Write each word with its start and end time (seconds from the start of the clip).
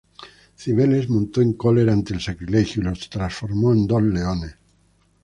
Cibeles 0.55 1.09
montó 1.11 1.41
en 1.43 1.53
cólera 1.53 1.93
ante 1.93 2.15
el 2.15 2.21
sacrilegio 2.21 2.81
y 2.81 2.85
los 2.85 3.07
transformó 3.07 3.71
en 3.71 3.85
dos 3.85 4.01
leones. 4.01 4.55